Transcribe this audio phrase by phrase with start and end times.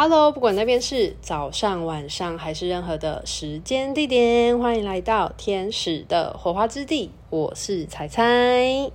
[0.00, 7.10] Hello，不管那边是早上、晚上还是任何的时间地点，欢迎来到天使的火花之地。
[7.30, 8.92] 我是彩彩，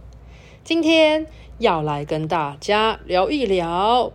[0.64, 1.28] 今天
[1.58, 4.14] 要来跟大家聊一聊，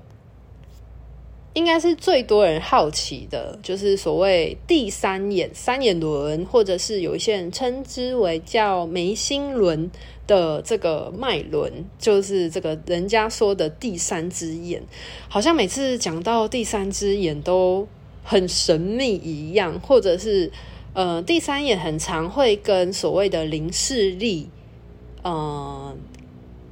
[1.58, 9.90] 应该是最多人好奇的，就是所谓第三眼、三眼轮，或者是有一些人称之为叫眉心轮。
[10.28, 14.82] 的这个脉轮，就是这个人家说的第三只眼，
[15.26, 17.88] 好像每次讲到第三只眼都
[18.22, 20.52] 很神秘一样，或者是
[20.92, 24.50] 呃，第三眼很常会跟所谓的零视力，
[25.22, 25.96] 呃。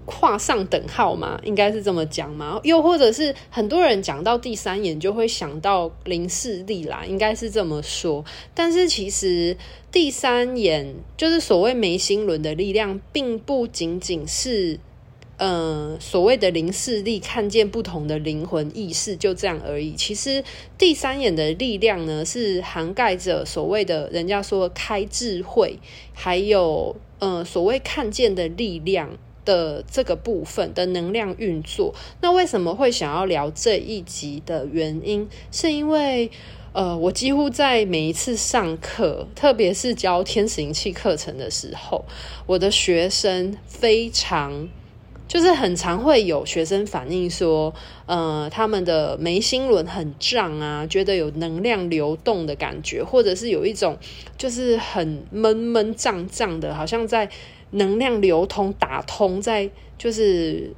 [0.07, 1.39] 画上等号吗？
[1.43, 2.61] 应该是这么讲吗？
[2.63, 8.25] 又或者是很多人讲到第三眼就会想到灵视力啦，应该是这么说。
[8.55, 9.57] 但是其实
[9.91, 14.79] 第三眼就是所谓眉心轮的力量，并不仅仅是
[15.39, 19.95] 呃所谓的灵视力，看见不同的灵魂意识就这样而已。
[19.97, 20.45] 其实
[20.79, 25.79] 第三眼的力量呢，是涵盖着所谓的人家说开智慧，
[26.15, 29.11] 还有呃所谓看见的力量。
[29.47, 36.31] 的这个部分的能量运作，那为什么会想要聊这一集的原因，是因为
[36.73, 42.05] 呃，我几乎在每一次上课，特别是教天使灵气课程的时候，
[42.45, 44.69] 我的学生非常
[45.27, 47.73] 就是很常会有学生反映说，
[48.05, 53.97] 呃，他们的眉心轮很胀啊，觉得有能量流动的感觉，或者是有一种
[54.37, 57.31] 就是很闷闷胀胀的，好像在。
[57.71, 60.73] 能量流通、打通，在就是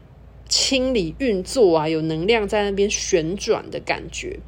[0.48, 4.39] 清理运作啊，有能量在那边旋转的感觉。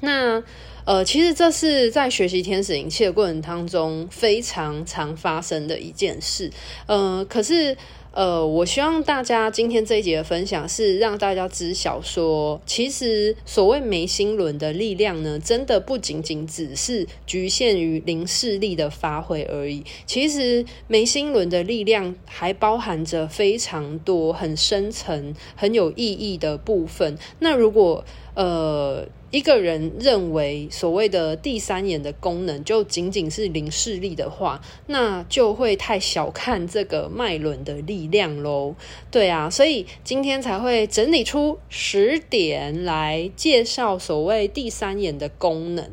[0.00, 0.42] 那
[0.84, 6.50] 呃，其实这是在学习天使灵气的过程当中非常常发生的一件事。
[6.86, 7.76] 呃，可是。
[8.18, 19.84] 呃，我希望大家今天这一节的分享是让大家知晓说，其实所谓眉心轮的力量呢，真的不仅仅只是局限于零视力的发挥而已。
[20.04, 27.16] 其实眉心轮的力量还包含着非常多很深层、很有意义的部分。
[27.38, 28.04] 那如果
[28.34, 38.74] 呃，一个人认为所谓的第三眼的功能就仅仅是零视力的话，那就会太小看这个脉轮的力量喽。
[39.10, 45.90] 对啊，所以今天才会整理出十点来介绍所谓第三眼的功能。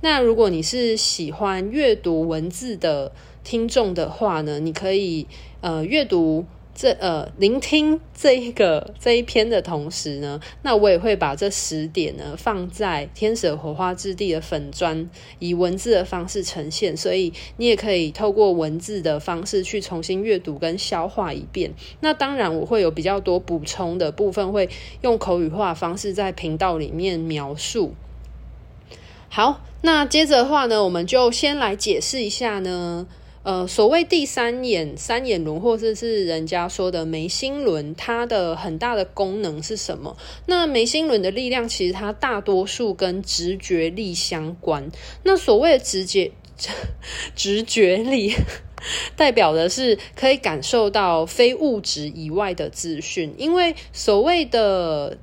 [0.00, 3.12] 那如果你是喜欢阅读文字的
[3.44, 5.26] 听众的话呢，你可以
[5.60, 6.46] 呃阅读。
[6.80, 21.74] 这呃，聆听这一个这一篇的同时呢，那我也会把这十点呢放在天使火花之地的粉砖，以文字的方式呈现，所以你也可以透过文字的方式去重新阅读跟消化一遍。
[22.00, 24.70] 那当然，我会有比较多补充的部分，会
[25.02, 27.92] 用口语化方式在频道里面描述。
[29.28, 33.06] 好，那接着的话呢，我们就先来解释一下呢。
[33.42, 40.16] 呃，所谓第三眼、三眼轮，或者是人家说的眉心轮，它的很大的功能是什么？
[40.44, 44.90] 那眉心轮的力量，其实它大多数跟直觉力相关。
[45.24, 46.30] 那所谓的直觉、
[47.34, 48.34] 直觉力，
[49.16, 55.16] 代表的是可以感受到非物质以外的资讯，因为所谓的。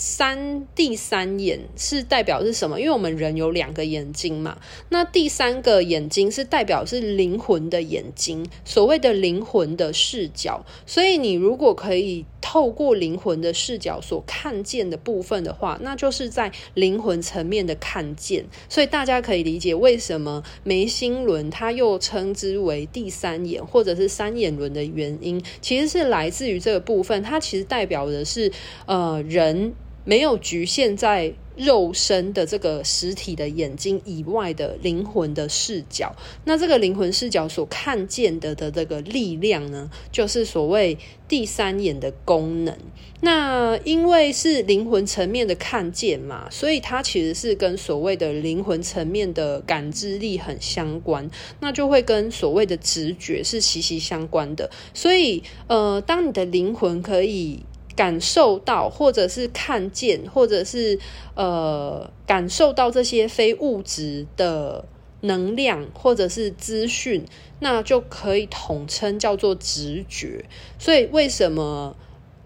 [0.00, 2.78] 三第三眼是代表是什么？
[2.78, 4.56] 因为我们人有两个眼睛嘛，
[4.90, 10.64] 那第三个眼睛是代表是灵魂的眼睛，所谓的灵魂的视角。
[10.86, 18.46] 所以你如果可以透过灵魂的视角所看见的部分的话，那就是在灵魂层面的看见。
[18.68, 27.20] 所以大家可以理解为什么眉心轮它又称之为第三眼或者是三眼轮的原因，其实是来自于这个部分。
[27.24, 28.52] 它其实代表的是
[28.86, 29.74] 呃人。
[30.04, 36.14] 没有局限在肉身的这个实体的眼睛以外的灵魂的视角，
[36.44, 42.78] 那这个灵魂视角所看见的的这个力量呢，就是所谓第三眼的功能。
[43.20, 51.28] 那因为是灵魂层面的看见嘛，所以它其实是跟所谓的灵魂层面的感知力很相关，
[51.58, 54.70] 那就会跟所谓的直觉是息息相关的。
[54.94, 57.64] 所以，呃，当你的灵魂可以。
[57.98, 61.00] 感受到，或者是看见，或者是
[61.34, 64.84] 呃感受到这些非物质的
[65.22, 67.24] 能量，或者是资讯，
[67.58, 70.44] 那就可以统称叫做直觉。
[70.78, 71.96] 所以，为什么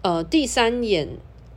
[0.01, 1.07] 呃第三眼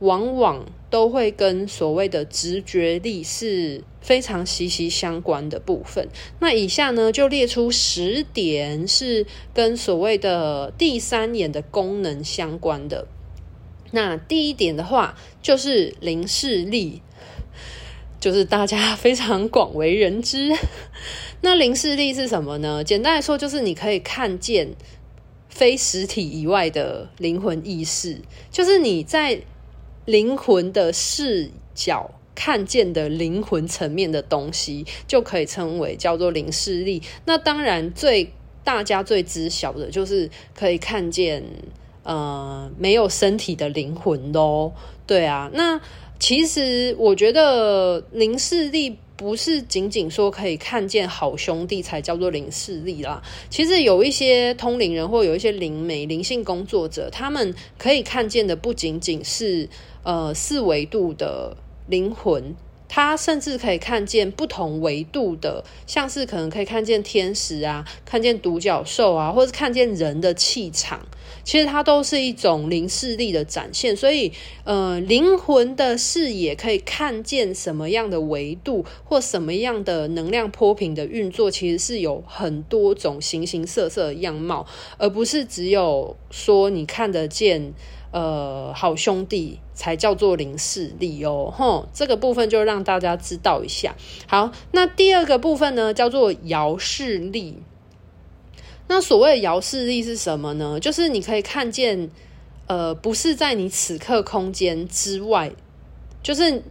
[0.01, 6.07] 往往都会跟所谓的直觉力是非常息息相关的部分？
[6.39, 13.07] 那以下呢，就列出十点是跟所谓的第三眼的功能相关的。
[13.91, 17.01] 那第一点的话，就是灵视力。
[18.19, 20.51] 就是大家非常广为人知。
[21.41, 22.83] 那灵视力是什么呢？
[22.83, 24.69] 简单来说，就是你可以看见
[25.49, 28.19] 非实体以外的灵魂意识，
[28.51, 29.43] 就是你在
[30.05, 37.03] 灵魂的视角看见的灵魂层面的东西，就可以称为叫做灵视力。
[37.25, 38.33] 那当然，最
[38.63, 41.43] 大家最知晓的就是可以看见
[42.07, 44.73] 呃没有身体的灵魂咯。
[45.05, 45.79] 对啊，那
[46.19, 48.97] 其实我觉得灵视力。
[49.17, 53.19] 不是仅仅说可以看见好兄弟才叫做灵视力啦。
[53.49, 59.67] 其实有一些通灵人或有一些灵媒、灵性工作者，他们可以看见的不仅仅是
[60.03, 61.57] 呃四维度的
[61.87, 62.55] 灵魂。
[62.87, 71.01] 他甚至可以看见不同维度的，像是可能可以看见天使啊，看见独角兽啊，或者看见人的气场。
[71.47, 73.95] 其实它都是一种灵视力的展现。
[73.95, 74.33] 所以，
[74.65, 84.65] 呃，灵魂的视野可以看见什么样的维度或什么样的能量波频的运作，其实是有很多种形形色色的样貌，
[84.97, 87.73] 而不是只有说你看得见。
[88.09, 93.95] 呃，好兄弟才叫做灵视力哦，吼，这个部分就让大家知道一下。
[94.25, 97.57] 好，那第二个部分呢，叫做遥视力。
[98.87, 100.79] 那所谓的遥视力是什么呢？
[100.79, 102.09] 就是你可以看见，
[102.67, 105.51] 呃，不是在你此刻空间之外，
[106.23, 106.63] 就是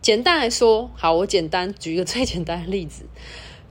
[0.00, 3.04] 简单来说，好，我简单举一个 最简单的例子。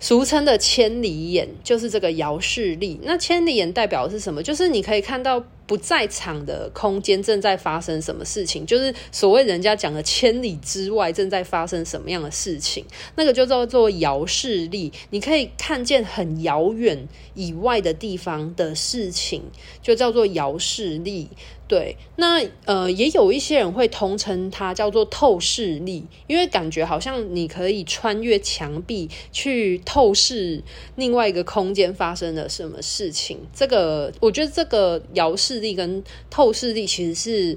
[0.02, 3.00] 俗称的千里眼就是这个遥视力。
[3.04, 4.42] 那千里眼代表的是什么？
[4.42, 12.84] 就是你可以看到不在场的空间正在发生什么事情，就是所谓人家讲的千里之外正在发生什么样的事情，
[13.16, 14.92] 那个就叫做遥视力。
[15.12, 19.44] 你可以看见很遥远以外的地方的事情，
[19.80, 21.30] 就叫做遥视力。
[21.70, 30.64] 对，那呃，也有一些人会通称它叫做透视力，因为感觉好像你可以穿越墙壁去透视
[30.96, 33.38] 另外一个空间发生了什么事情。
[33.54, 37.56] 这个我觉得这个遥视力跟透视力其实是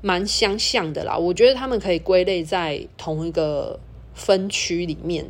[0.00, 3.78] 蛮相像的啦，我觉得他们可以归类在同一个
[4.12, 5.24] 分区里面。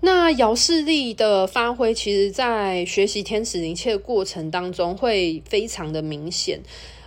[0.00, 6.60] 那遥视力的发挥，其实在学习天使灵气的过程当中会非常的明显。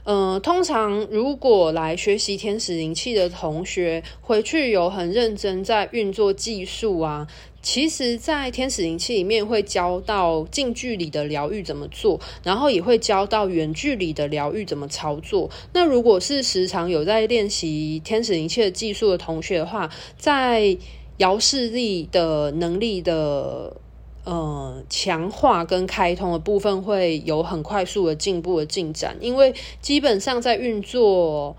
[0.09, 7.27] 嗯、通常如果来学习天使灵气的同学，回去有很认真在运作技术啊，
[7.61, 15.49] 其实，在天使灵气里面会教到近距离的疗愈怎么做，然后也会教到远距离的疗愈怎么操作。
[15.73, 20.77] 那如果是时常有在练习天使灵气的技术的同学的话，在
[21.17, 23.75] 遥视力的能力的。
[24.27, 31.55] 呃，强化跟开通的部分会有很快速的进步的进展，因为基本上在运作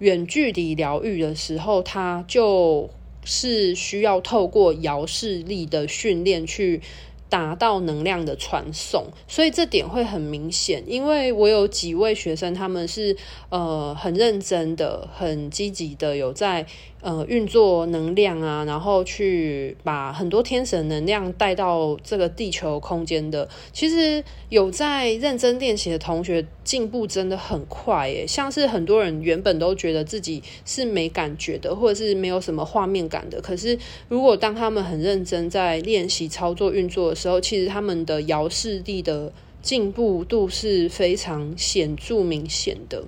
[0.00, 2.90] 远距离疗愈的时候，它就
[3.22, 6.80] 是需要透过遥视力的训练去
[7.28, 10.82] 达到能量的传送，所以这点会很明显。
[10.86, 13.16] 因为我有几位学生，他们是
[13.50, 16.66] 呃很认真的、很积极的，有在。
[17.00, 23.48] 呃，运作能量啊，然后去把很多天神能量带到这个地球空间的。
[23.72, 28.26] 其实有在认真练习的同学，进步真的很快耶。
[28.26, 33.40] 像是很多人原本都觉得自己是没感觉的，或者是没有什么画面感的。
[33.40, 33.78] 可是
[34.08, 43.04] 如果当他们很认真在练习操作运作时候，其实他们的遥视力的进步度是非常显著明显的。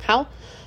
[0.00, 0.26] 好。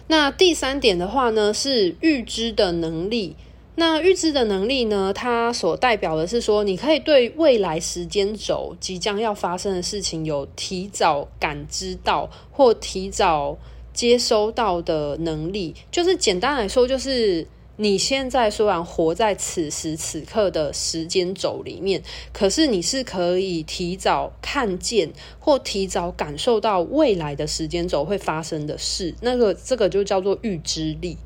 [0.09, 3.35] 那第三点的话呢，是预知的能力。
[3.75, 13.57] 那预知的能力呢，它所代表的是说，你可以对未来时间轴即将要发生的事情有提早感知到或提早
[13.91, 15.75] 接收到的能力。
[15.91, 17.45] 就是简单来说，就是。
[17.77, 22.01] 你现在虽然活在此时此刻的时间轴里面，
[22.33, 31.17] 可是你是可以提早看见或提早感受到未来的时间轴会发生的事，那个这个就叫做预知力。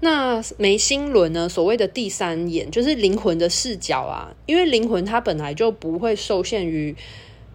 [0.00, 1.48] 那眉心轮呢？
[1.48, 6.96] 所谓的第三眼就是灵魂的视角啊，因为灵魂它本来就不会受限于。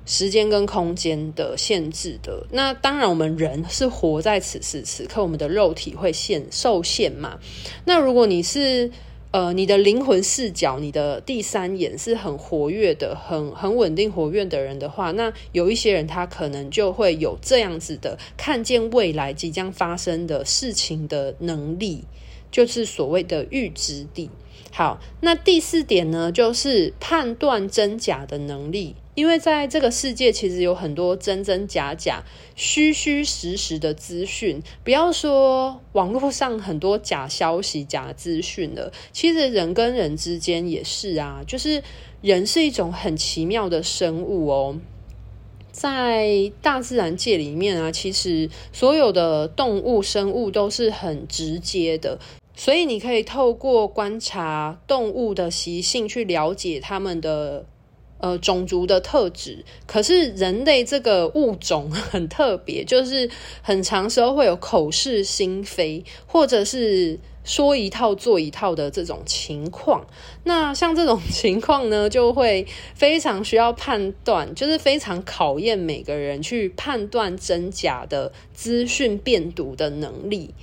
[0.06, 7.40] 时间跟空间的限制的，那当然我们人是活在此时此刻，我们的肉体会限受限嘛。
[7.86, 8.92] 那如果你是
[9.32, 22.04] 呃你的灵魂视角，你的第三眼是很活跃的，很很稳定活跃的人的话，那有一些人他可能就会有这样子的看见未来即将发生的事情的能力，
[22.52, 24.30] 就是所谓的预知力。
[24.72, 28.96] 好，那第四点呢，就是判断真假的能力。
[29.16, 34.62] 因为在这个世界，其实有很多真真假假、虚虚实实的资讯。
[34.84, 41.42] 不要说网络上很多假消息、假资讯了，其实人跟人之间也是啊。
[41.48, 41.82] 就是
[42.22, 44.78] 人是一种很奇妙的生物哦，
[45.72, 52.20] 在大自然界里面啊，其实所有的动物、生物都是很直接的，
[52.54, 57.66] 所以你可以透过观察动物的习性去了解它们的。
[58.18, 63.30] 呃，种族的特质，可是人类这个物种很特别，就是
[63.62, 70.08] 很常时候会有口是心非，或者是说一套做一套的这种情况。
[70.46, 80.54] 那像这种情况呢，就会非常需要判断，就是非常考验每个人去判断真假的资讯辨读的能力。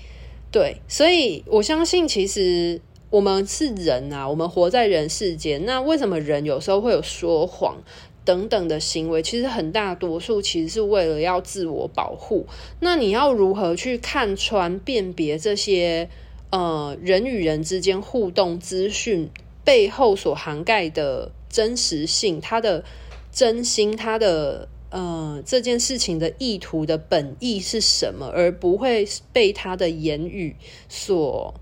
[0.51, 2.81] 对，所以我相信其实。
[3.12, 5.66] 我们是人啊，我们活在人世间。
[5.66, 7.76] 那为什么人有时候会有说谎
[8.25, 9.23] 等等的行为？
[9.23, 12.47] 其实很大多数其实是为了要自我保护。
[12.81, 16.09] 那你要如何去看穿、辨别这些
[16.49, 19.28] 呃人与人之间互动资讯
[19.62, 22.40] 背后所涵盖的真实性？
[22.40, 22.83] 它的
[23.31, 30.57] 真心，它的呃这件事情的意图的本意是什么，而不会被他的言语
[30.88, 31.52] 所。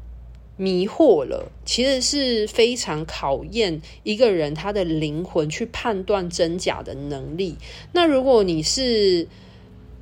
[0.60, 7.56] 迷惑了，其实是非常考验一个人他的灵魂去判断真假的能力。
[7.92, 9.26] 那如果你是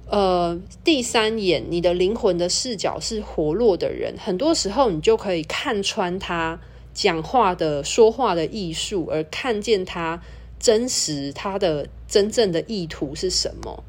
[0.08, 6.58] 呃第三眼，你的灵魂的视角是活络的人，很多时候你就可以看穿他
[6.92, 10.20] 讲话的说话的艺术，而看见他
[10.58, 13.84] 真实他的真正的意图是什么。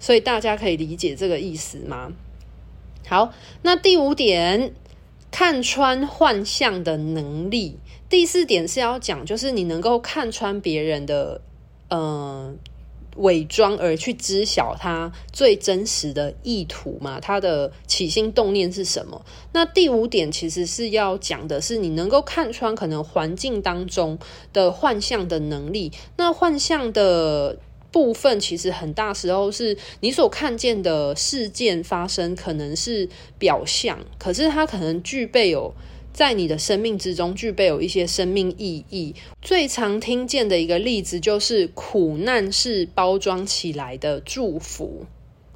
[0.00, 2.14] 所以大家可以理解这个意思吗？
[3.06, 4.72] 好，那第五点。
[5.30, 7.78] 看穿幻象的能力。
[8.08, 11.40] 第四点是要讲，就是你能够看穿别人的
[11.88, 12.54] 呃
[13.16, 19.24] 伪装，而去知晓他最真实的意图嘛，他的起心动念是什么？
[19.52, 24.18] 那第五点其实是要讲的是，你能够看穿可能环境当中
[24.52, 25.92] 的幻象的能力。
[26.16, 27.58] 那幻象的。
[27.96, 35.72] 部分其实很大时候是你所看见的事件发生，可能是表象，可是它可能具备有
[36.12, 39.14] 在你的生命之中具备有一些生命意义。
[39.40, 45.06] 最常听见的一个例子就是苦难是包装起来的祝福，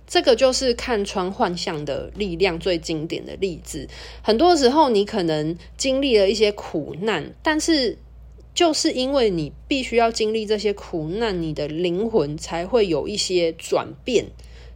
[0.06, 3.86] 这个就是看穿幻象的力量最经典的例子。
[4.22, 7.98] 很多时候你可能经历了一些苦难，但是。
[8.54, 14.26] 就是因为你必须要经历这些苦难，你的灵魂才会有一些转变、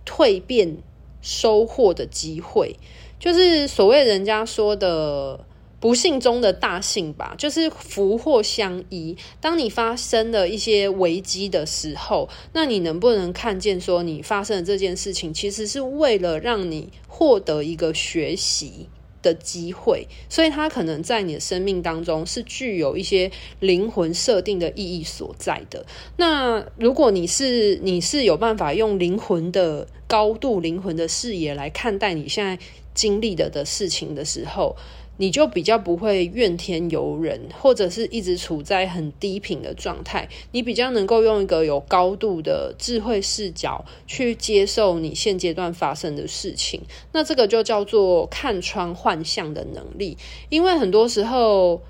[0.07, 0.79] 蜕变、
[1.21, 2.77] 收获的机会。
[3.19, 5.47] 就是所谓人家说的
[5.81, 9.17] 不幸中的大幸吧，就是福祸相依。
[9.41, 18.89] 当你发生了一些危机的时候，那你能不能看见说你发生的这件事情，其实是为了让你获得一个学习
[19.25, 23.29] 的机会，所以它可能在你的生命当中是具有一些
[23.59, 25.85] 灵魂设定的意义所在的。
[26.19, 32.57] 那如果你是你是有办法用灵魂的高度、灵魂的视野来看待你现在
[32.93, 34.77] 经历的的事情的时候，
[35.17, 40.29] 你就比较不会怨天尤人，或者是一直处在很低频的状态。
[40.51, 46.81] 你比较能够用一个有高度的智慧视角去接受你现阶段发生的事情。
[47.13, 50.17] 那这个就叫做看穿幻象的能力。
[50.49, 51.81] 因为很多时候，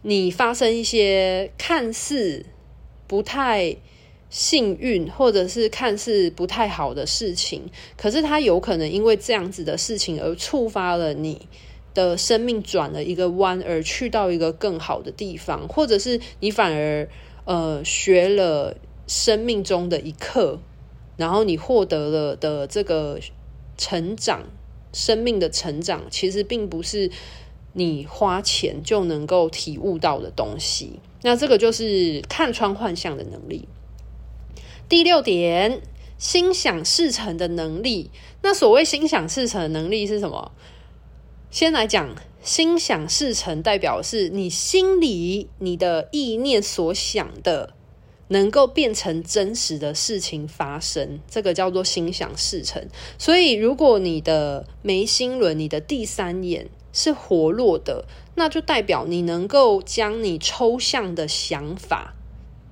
[0.00, 2.46] 你发生一些看似
[3.06, 3.76] 不太
[4.30, 7.64] 幸运，或者是看似不太好的事情，
[7.98, 11.46] 可是它有可能因为这样子的事情而触发了你。
[11.94, 17.08] 的生命转了一个弯，而去到一个更好的地方，或者是你反而
[17.44, 20.58] 呃学了生命中的一课，
[21.16, 23.18] 然后你获得了的这个
[23.76, 24.44] 成长，
[24.92, 27.10] 生命的成长，其实并不是
[27.74, 31.00] 你花钱就能够体悟到的东西。
[31.22, 33.68] 那这个就是看穿幻象的能力。
[34.88, 35.80] 第六点，
[36.18, 38.10] 心想事成的能力。
[38.42, 40.52] 那所谓心想事成的能力是什么？
[41.52, 47.74] 先来讲，心想事成，代表是你心里你的意念所想的，
[48.28, 52.88] 能够变成真实的事情发生，这个叫做心想事成。
[53.18, 62.14] 所以，如果你的眉心轮、你的第三眼是活络的，那就代表你能够将你抽象的想法，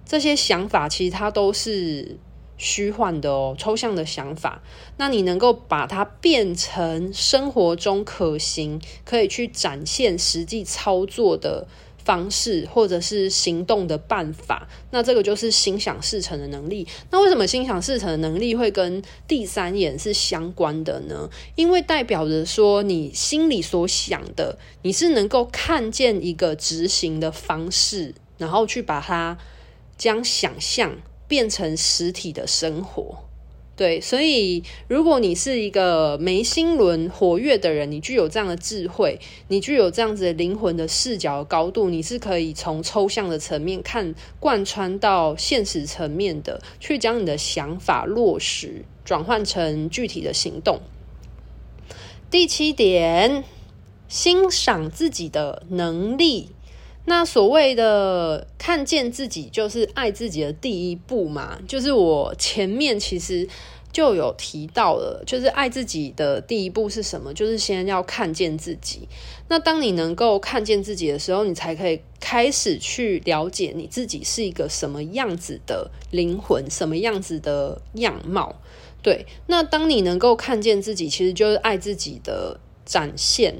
[0.06, 2.16] 这些想法其实它都是。
[2.62, 4.62] 虚幻的哦，抽象的想法，
[4.98, 11.66] 那你能够把它变成生活中可行、可以去展现实际操作的
[12.04, 14.68] 方式，或者是行动的办法。
[14.90, 16.86] 那这个就是心想事成的能力。
[17.10, 21.30] 那为什么心想事成的能力会跟第三眼是相关的呢？
[21.54, 29.38] 因为代表着说，你心里所想的，你是能够看见一个执行的方式，然后去把它
[29.96, 30.96] 将想象
[31.30, 33.16] 变成实体的生活。
[33.76, 50.80] 对，所以如果你是一个眉心轮活跃的人，你具有这样的智慧，你具有这样子的灵魂的视角的高度，你是可以从抽象的层面看，贯穿到现实层面的，去将你的想法落实，转换成具体的行动。
[52.28, 53.44] 第七点，
[54.08, 56.50] 欣赏自己的能力。
[57.06, 61.58] 那所谓的看见自己，就是爱自己的第一步嘛。
[61.66, 63.48] 就是我前面其实
[63.90, 67.34] 就有提到了，就是爱自己的第一步是什么？
[67.34, 69.08] 就是先要看见自己。
[69.48, 78.54] 那当你能够看见自己的时候，你才可以开始去了解你自己是一个什么样子的灵魂，什么样子的样貌。
[79.02, 83.56] 对，那当你能够看见自己，其实就是爱自己的展现。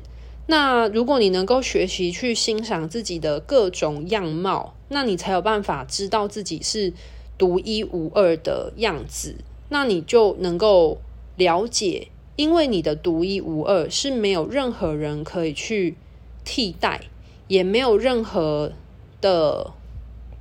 [0.47, 6.93] 那如果你能够学习去欣赏自己的各种样貌，那你才有办法知道自己是
[7.39, 9.37] 独一无二的样子。
[9.69, 10.99] 那你就能够
[11.37, 15.97] 了解，因为你的独一无二是没有任何人可以去
[16.45, 17.03] 替代，
[17.47, 18.73] 也没有任何
[19.21, 19.71] 的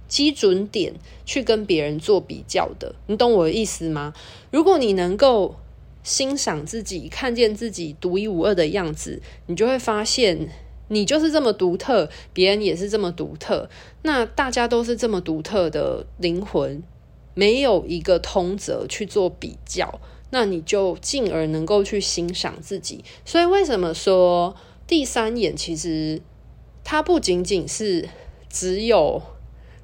[0.07, 2.95] 基准点去跟别人做比较的。
[3.05, 4.15] 你懂我的意思吗？
[4.49, 5.55] 如果你能够。
[6.03, 10.49] 欣赏自己，看见自己独一无二的样子，你就会发现，
[10.87, 13.69] 你就是这么独特，别人也是这么独特。
[14.03, 16.81] 那大家都是这么独特的灵魂，
[17.33, 19.99] 没有一个通则去做比较，
[20.31, 23.03] 那你就进而能够去欣赏自己。
[23.25, 24.55] 所以，为什么说
[24.87, 26.21] 第三眼其实
[26.83, 28.09] 它不仅仅是
[28.49, 29.21] 只有。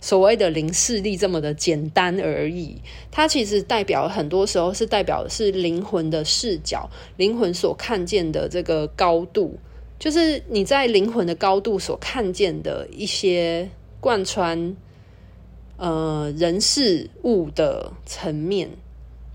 [0.06, 9.58] 所谓的零视力这么的简单而已，它其实代表很多时候是代表的是灵魂的视角，灵魂所看见的这个高度，
[9.98, 13.68] 就是你在灵魂的高度所看见的一些
[14.00, 14.78] 贯穿
[15.78, 18.70] 呃人事物的层面。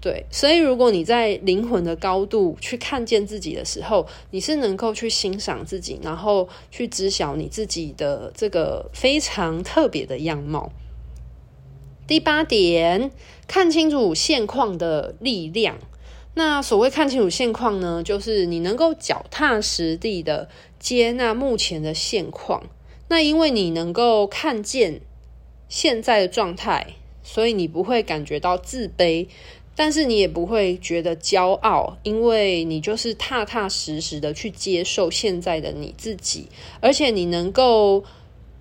[0.00, 10.72] 对，所以如果你在灵魂的高度去看见自己的时候，你是能够去欣赏自己，然后去知晓你自己的这个非常特别的样貌。
[12.06, 13.10] 第八点，
[13.46, 15.76] 看清楚现况的力量。
[16.32, 22.62] 那所谓看清楚现况呢，就是你能够脚踏实地的接纳目前的现况。
[23.08, 25.02] 那因为你能够看见
[25.68, 29.28] 现在的状态，所以你不会感觉到自卑。
[29.80, 36.48] 但是你也不会觉得骄傲，因为你就是踏踏实实的去接受现在的你自己，
[36.82, 38.04] 而且你能够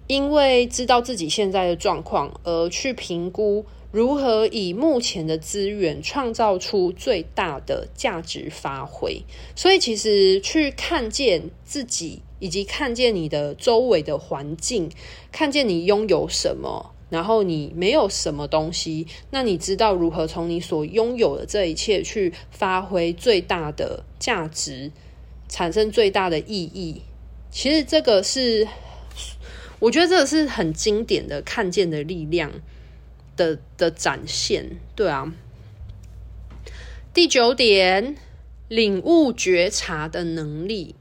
[0.07, 9.21] 因为知道自己现在的状况而去评估如何以目前的资源创造出最大的价值发挥。
[9.57, 14.89] 所以其实去看见自己，以及看见你的周围的环境，
[15.33, 16.91] 看见你拥有什么。
[17.09, 24.91] 然后你没有什么东西，那你知道如何从你所拥有的这一切去发挥最大的价值，
[25.47, 27.01] 产生最大的意义？
[27.51, 28.67] 其实这个是，
[29.79, 32.51] 我觉得这个是很经典的看见的力量
[33.35, 35.33] 的的展现，对啊。
[37.11, 38.15] 第九点，
[38.67, 40.95] 领悟觉察的能力。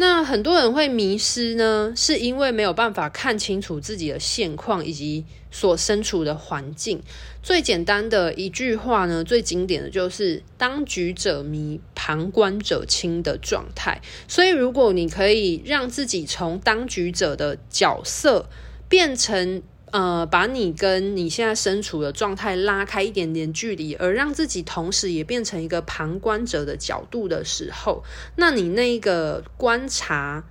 [0.00, 7.02] 那很多人会迷失呢，是因为没有办法看清楚自己的现况以及所身处的环境。
[7.42, 14.00] 最简单的一句话呢，最经典的就是“当局者迷，旁观者清”的状态。
[14.28, 18.48] 所以，如果你可以让自己从当局者的角色
[18.88, 19.62] 变成。
[19.90, 28.04] 呃，把你跟你现在身处的状态拉开一点点距离，而让自己同时也变成一个旁观者的角度的时候，
[28.36, 30.44] 那你那个观察、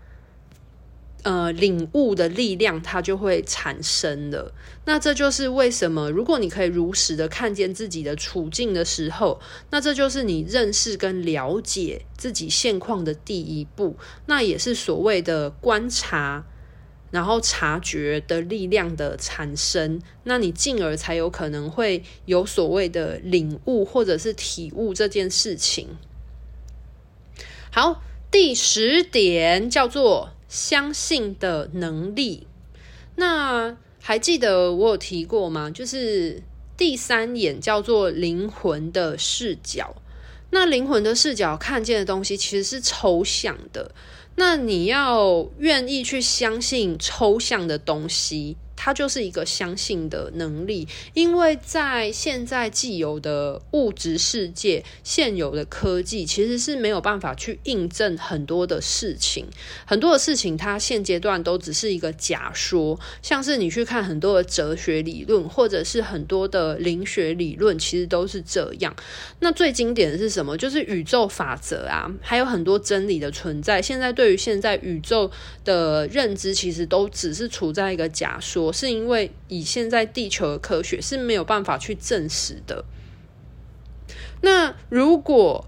[1.23, 4.53] 呃，领悟的力量，它就会产生了。
[4.85, 13.97] 那这就是为什么，如果你可以如实的看见自己的处境的时候，那这就是你认识跟了解自己现况的第一步。
[14.25, 16.45] 那也是所谓的观察。
[17.11, 25.87] 然后察觉的力量的产生，那你进而才有可能会有所谓的领悟或者是体悟这件事情。
[27.71, 32.47] 好，第十点叫做相信的能力。
[33.15, 35.69] 那还记得我有提过吗？
[35.69, 36.43] 就是
[36.75, 39.95] 第三眼叫做灵魂的视角。
[40.49, 43.93] 那灵魂的视角看见的东西其实是抽象的。
[44.39, 48.55] 那你要愿意去相信抽象的东西。
[48.77, 59.47] 它就是一个相信的能力，因为在现在既有的物质世界、现有的科技，其实是没有办法去印证很多的事情。
[59.85, 62.97] 很多的事情，它现阶段都只是一个假说。
[63.23, 68.95] 像是你去看很多的哲学理论，或者是很多的灵学理论，其实都是这样。
[69.39, 70.55] 那最经典的是什么？
[70.55, 73.81] 就是宇宙法则啊，还有很多真理的存在。
[73.81, 75.31] 现在对于现在宇宙
[75.65, 78.66] 的认知，其实都只是处在一个假说。
[78.67, 82.85] 我是因为以现在地球的科学是没有办法去证实的。
[84.41, 85.65] 那如果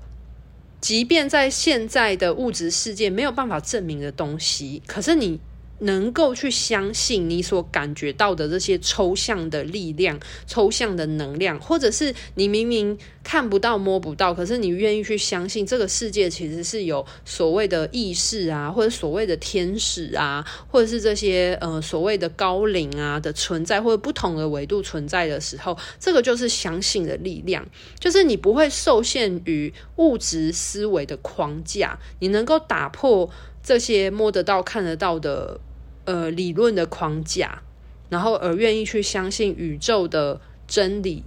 [0.82, 5.40] 即便在现在的物质世界没有办法证明的东西，可是你
[5.80, 12.98] 能够去相信你所感觉到的这些抽象的力量、抽象的能量，或者是你明明
[13.30, 27.64] 看不到、摸不到，可是你愿意去相信这个世界其实是有所谓的意识啊，或者所谓的天使啊，或者是这些呃所谓的高灵啊的存在，或者不同的维度存在的时候，这个就是相信的力量，
[28.00, 33.30] 就是你不会受限于物质思维的框架，你能够打破
[33.62, 35.60] 这些摸得到、看得到的。
[36.06, 37.62] 呃，理论的框架，
[38.10, 41.24] 然后而愿意去相信宇宙的真理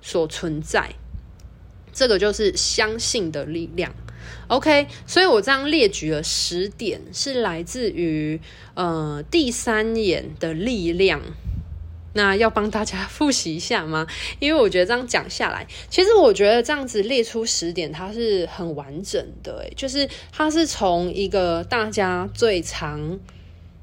[0.00, 0.94] 所存在，
[1.92, 3.94] 这个就是相信的力量。
[4.48, 8.40] OK，所以我这样列举了十点，是来自于
[8.74, 11.20] 呃第三眼的力量。
[12.14, 14.06] 那要帮大家复习一下吗？
[14.40, 23.18] 因为我觉得这样讲下来，其实我觉得这样子列出十点，它是很完整的，就是它是从一个大家最常。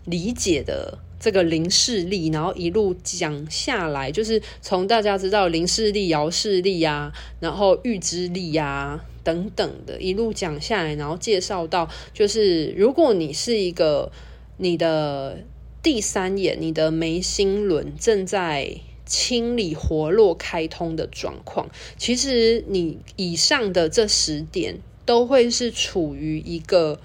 [0.06, 14.10] 理解的这个灵视力，然后一路讲下来，就是从大家知道灵视力、遥视力啊，然后预知力啊等等的，一路讲下来，然后介绍到，就是如果你是一个
[14.56, 15.40] 你的
[15.84, 27.02] 第三眼、你的眉心轮正在清理、活络、开通的状况，其实你以上的这十点都会是处于一个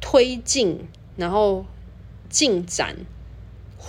[0.00, 0.78] 推进，
[1.16, 1.66] 然后。
[2.30, 2.94] 进展、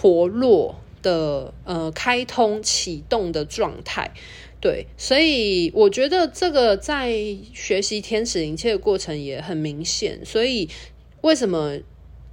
[0.01, 4.11] 活络的呃开通启动的状态，
[4.61, 7.11] 对，所以我觉得这个在
[7.53, 10.21] 学习天使灵气的过程也很明显。
[10.23, 10.69] 所以
[11.19, 11.77] 为什么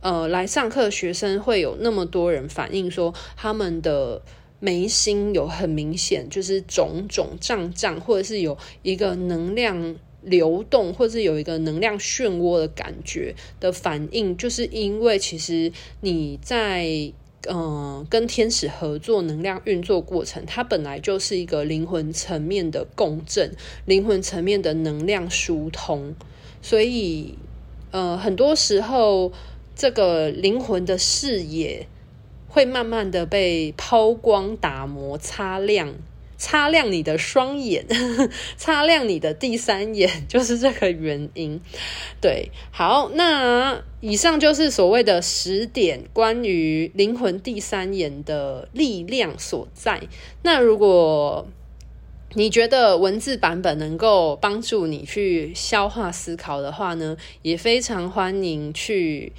[0.00, 4.22] 呃来上课学生会有那么多人反映说他们的
[4.61, 9.96] 眉心有很明显就是肿肿胀胀，或者是有一个能量。
[10.22, 17.12] 流动，或是有一个能量漩涡的感觉的反应，就是因为其实你在
[17.49, 26.14] 嗯、跟天使合作能量运作过程，它本来就是一个灵魂层面的共振，灵魂层面的能量疏通，
[26.61, 27.38] 所以
[27.92, 29.33] 呃很多时候
[29.77, 31.87] 这个灵魂的视野
[32.49, 35.94] 会慢慢的被抛光、打磨、擦亮。
[36.38, 37.87] 擦亮你的双眼，
[38.57, 41.61] 擦亮你的第三眼， 就是这个原因。
[42.20, 50.03] 对，好，那以上就是所谓的十点关于灵魂第三眼的力量所在。
[50.42, 51.46] 那如果
[52.35, 59.33] 你觉得文字版本能够帮助你去消化思考的话呢，也非常欢迎去。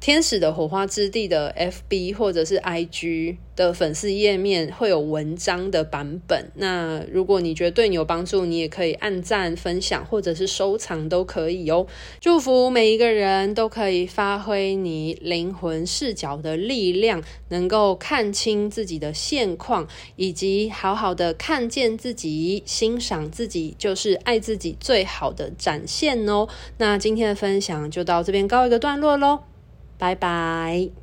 [0.00, 6.50] 天使的火花之地的 FB 或者是 IG 的粉丝页面会有文章的版本。
[6.54, 11.86] 那如果你觉得对你有帮助，你也可以按赞、分享或者是收藏都可以哦。
[12.18, 19.86] 祝福每一个人都可以发挥你灵魂视角的力量，能够看清自己的现况，
[20.16, 26.48] 以及好好的看见自己、欣赏自己，就是爱自己最好的展现哦。
[26.78, 29.40] 那今天的分享就到这边告一个段落喽。
[30.00, 30.99] 拜拜。